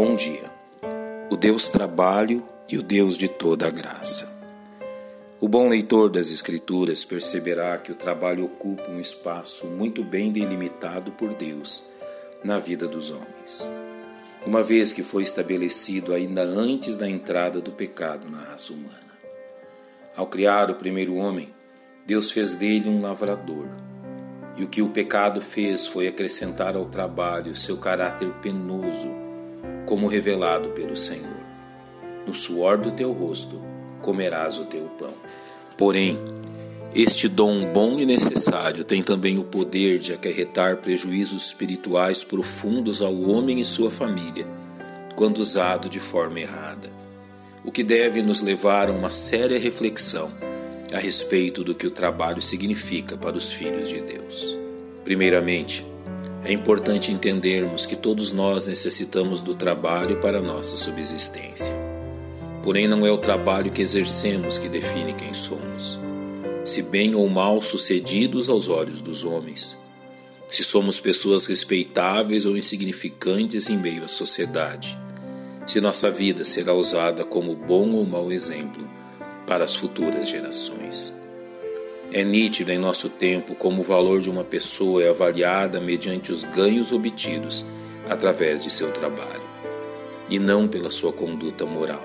[0.00, 0.48] Bom dia.
[1.28, 4.32] O Deus trabalho e o Deus de toda a graça.
[5.40, 11.10] O bom leitor das Escrituras perceberá que o trabalho ocupa um espaço muito bem delimitado
[11.10, 11.82] por Deus
[12.44, 13.68] na vida dos homens,
[14.46, 19.18] uma vez que foi estabelecido ainda antes da entrada do pecado na raça humana.
[20.16, 21.52] Ao criar o primeiro homem,
[22.06, 23.66] Deus fez dele um lavrador.
[24.56, 29.26] E o que o pecado fez foi acrescentar ao trabalho seu caráter penoso,
[29.88, 31.40] como revelado pelo Senhor.
[32.26, 33.58] No suor do teu rosto
[34.02, 35.14] comerás o teu pão.
[35.78, 36.18] Porém,
[36.94, 43.18] este dom bom e necessário tem também o poder de acarretar prejuízos espirituais profundos ao
[43.22, 44.46] homem e sua família,
[45.16, 46.90] quando usado de forma errada,
[47.64, 50.30] o que deve nos levar a uma séria reflexão
[50.92, 54.54] a respeito do que o trabalho significa para os filhos de Deus.
[55.02, 55.82] Primeiramente,
[56.44, 61.74] é importante entendermos que todos nós necessitamos do trabalho para nossa subsistência.
[62.62, 65.98] Porém, não é o trabalho que exercemos que define quem somos,
[66.64, 69.76] se bem ou mal sucedidos aos olhos dos homens,
[70.48, 74.98] se somos pessoas respeitáveis ou insignificantes em meio à sociedade,
[75.66, 78.88] se nossa vida será usada como bom ou mau exemplo
[79.46, 81.17] para as futuras gerações.
[82.10, 86.42] É nítido em nosso tempo como o valor de uma pessoa é avaliada mediante os
[86.42, 87.66] ganhos obtidos
[88.08, 89.42] através de seu trabalho,
[90.30, 92.02] e não pela sua conduta moral.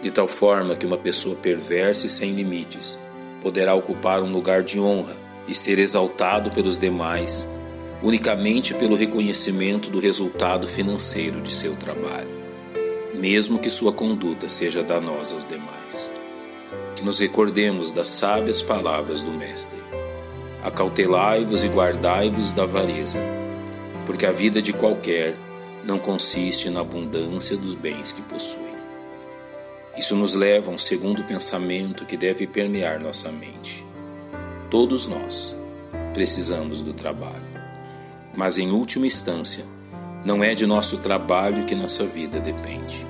[0.00, 2.96] De tal forma que uma pessoa perversa e sem limites
[3.42, 5.16] poderá ocupar um lugar de honra
[5.48, 7.48] e ser exaltado pelos demais
[8.02, 12.30] unicamente pelo reconhecimento do resultado financeiro de seu trabalho,
[13.14, 16.07] mesmo que sua conduta seja danosa aos demais
[16.98, 19.78] que nos recordemos das sábias palavras do Mestre.
[20.62, 23.18] Acautelai-vos e guardai-vos da avareza,
[24.04, 25.36] porque a vida de qualquer
[25.84, 28.58] não consiste na abundância dos bens que possui.
[29.96, 33.86] Isso nos leva a um segundo pensamento que deve permear nossa mente.
[34.70, 35.56] Todos nós
[36.12, 37.48] precisamos do trabalho,
[38.36, 39.64] mas em última instância,
[40.24, 43.07] não é de nosso trabalho que nossa vida depende.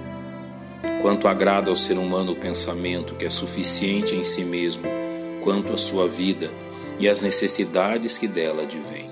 [1.01, 4.85] Quanto agrada ao ser humano o pensamento que é suficiente em si mesmo
[5.41, 6.51] quanto à sua vida
[6.99, 9.09] e às necessidades que dela advêm,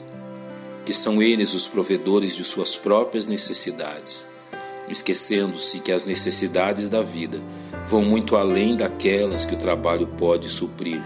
[0.84, 4.26] que são eles os provedores de suas próprias necessidades,
[4.88, 7.40] esquecendo-se que as necessidades da vida
[7.86, 11.02] vão muito além daquelas que o trabalho pode suprir,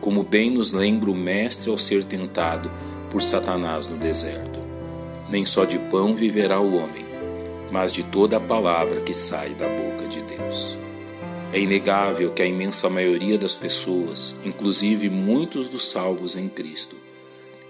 [0.00, 2.70] como bem nos lembra o Mestre ao ser tentado
[3.10, 4.60] por Satanás no deserto.
[5.28, 7.04] Nem só de pão viverá o homem,
[7.70, 9.93] mas de toda a palavra que sai da boca
[10.36, 10.76] Deus.
[11.52, 16.96] É inegável que a imensa maioria das pessoas, inclusive muitos dos salvos em Cristo,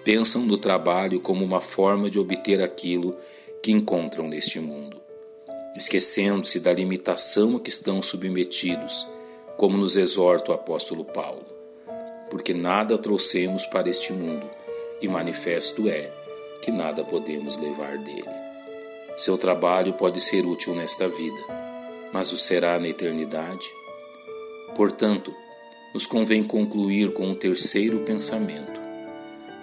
[0.02, 3.16] pensam no trabalho como uma forma de obter aquilo
[3.62, 5.00] que encontram neste mundo,
[5.76, 9.06] esquecendo-se da limitação a que estão submetidos,
[9.56, 11.44] como nos exorta o apóstolo Paulo,
[12.30, 14.48] porque nada trouxemos para este mundo,
[15.00, 16.10] e manifesto é
[16.62, 18.24] que nada podemos levar dele.
[19.16, 21.53] Seu trabalho pode ser útil nesta vida,
[22.14, 23.68] mas o será na eternidade?
[24.76, 25.34] Portanto,
[25.92, 28.80] nos convém concluir com um terceiro pensamento.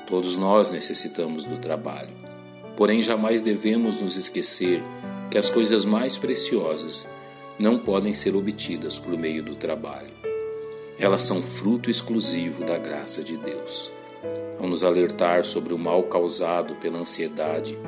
[0.06, 2.14] Todos nós necessitamos do trabalho,
[2.76, 4.84] porém jamais devemos nos esquecer
[5.30, 7.08] que as coisas mais preciosas
[7.58, 10.12] não podem ser obtidas por meio do trabalho.
[11.00, 13.90] Elas são fruto exclusivo da graça de Deus.
[14.60, 17.80] Ao nos alertar sobre o mal causado pela ansiedade,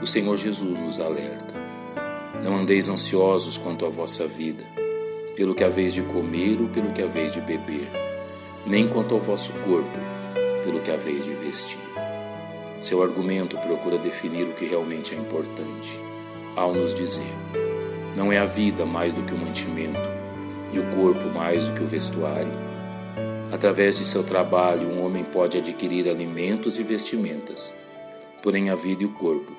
[0.00, 1.61] o Senhor Jesus nos alerta.
[2.42, 4.64] Não andeis ansiosos quanto à vossa vida,
[5.36, 7.88] pelo que haveis de comer ou pelo que haveis de beber,
[8.66, 9.98] nem quanto ao vosso corpo,
[10.64, 11.78] pelo que haveis de vestir.
[12.80, 16.00] Seu argumento procura definir o que realmente é importante,
[16.56, 17.32] ao nos dizer:
[18.16, 20.00] não é a vida mais do que o mantimento,
[20.72, 22.52] e o corpo mais do que o vestuário.
[23.52, 27.72] Através de seu trabalho, um homem pode adquirir alimentos e vestimentas,
[28.42, 29.52] porém a vida e o corpo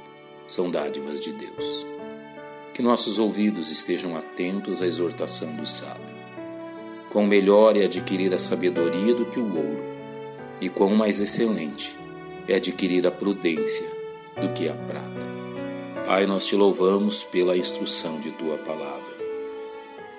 [0.46, 1.93] são dádivas de Deus.
[2.74, 6.14] Que nossos ouvidos estejam atentos à exortação do sábio.
[7.10, 9.84] Quão melhor é adquirir a sabedoria do que o ouro,
[10.60, 11.96] e quão mais excelente
[12.48, 13.88] é adquirir a prudência
[14.42, 15.34] do que a prata.
[16.06, 19.14] Pai, nós te louvamos pela instrução de tua palavra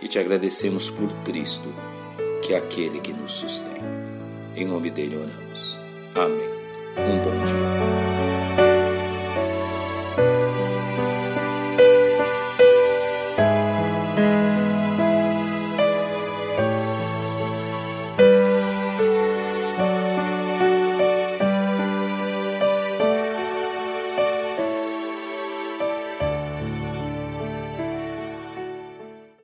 [0.00, 1.74] e te agradecemos por Cristo,
[2.42, 3.82] que é aquele que nos sustém.
[4.54, 5.78] Em nome dele oramos.
[6.14, 6.48] Amém.
[6.96, 7.44] Um bom